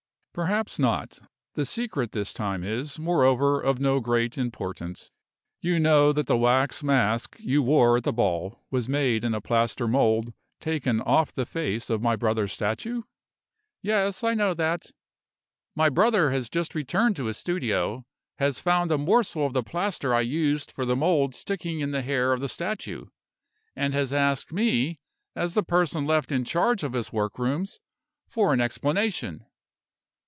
"Perhaps 0.33 0.79
not. 0.79 1.19
The 1.55 1.65
secret 1.65 2.13
this 2.13 2.33
time 2.33 2.63
is, 2.63 2.97
moreover, 2.97 3.59
of 3.59 3.81
no 3.81 3.99
great 3.99 4.37
importance. 4.37 5.11
You 5.59 5.77
know 5.77 6.13
that 6.13 6.27
the 6.27 6.37
wax 6.37 6.81
mask 6.81 7.35
you 7.37 7.61
wore 7.61 7.97
at 7.97 8.05
the 8.05 8.13
ball 8.13 8.63
was 8.71 8.87
made 8.87 9.25
in 9.25 9.33
a 9.33 9.41
plaster 9.41 9.89
mold 9.89 10.31
taken 10.61 11.01
off 11.01 11.33
the 11.33 11.45
face 11.45 11.89
of 11.89 12.01
my 12.01 12.15
brother's 12.15 12.53
statue?" 12.53 13.01
"Yes, 13.81 14.23
I 14.23 14.33
know 14.33 14.53
that." 14.53 14.85
"My 15.75 15.89
brother 15.89 16.31
has 16.31 16.49
just 16.49 16.75
returned 16.75 17.17
to 17.17 17.25
his 17.25 17.35
studio; 17.35 18.05
has 18.39 18.57
found 18.57 18.89
a 18.93 18.97
morsel 18.97 19.45
of 19.45 19.51
the 19.51 19.63
plaster 19.63 20.13
I 20.13 20.21
used 20.21 20.71
for 20.71 20.85
the 20.85 20.95
mold 20.95 21.35
sticking 21.35 21.81
in 21.81 21.91
the 21.91 22.03
hair 22.03 22.31
of 22.31 22.39
the 22.39 22.47
statue; 22.47 23.07
and 23.75 23.93
has 23.93 24.13
asked 24.13 24.53
me, 24.53 24.97
as 25.35 25.55
the 25.55 25.61
person 25.63 26.05
left 26.07 26.31
in 26.31 26.45
charge 26.45 26.83
of 26.83 26.93
his 26.93 27.11
work 27.11 27.37
rooms, 27.37 27.81
for 28.29 28.53
an 28.53 28.61
explanation. 28.61 29.45